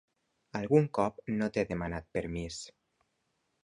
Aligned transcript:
Algun 0.59 0.87
cop 0.99 1.21
no 1.35 1.51
t'he 1.59 1.67
demanat 1.75 2.11
permís. 2.19 2.63